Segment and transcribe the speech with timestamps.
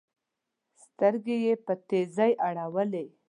[0.83, 3.05] سترګي یې په تېزۍ اړولې